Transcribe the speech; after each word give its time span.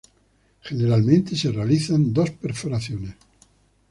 Generalmente 0.63 1.35
se 1.35 1.51
realizan 1.51 2.11
dos 2.11 2.31
perforaciones. 2.31 3.13